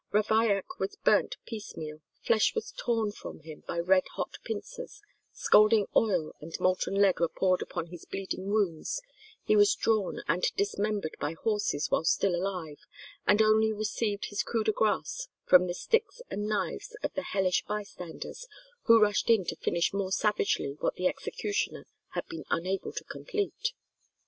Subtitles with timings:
[0.11, 4.99] Ravaillac was burnt piecemeal, flesh was torn from him by red hot pincers,
[5.31, 9.03] scalding oil and molten lead were poured upon his bleeding wounds,
[9.43, 12.79] he was drawn and dismembered by horses while still alive,
[13.27, 17.63] and only received his coup de grace from the sticks and knives of the hellish
[17.67, 18.47] bystanders,
[18.85, 23.73] who rushed in to finish more savagely what the executioner had been unable to complete.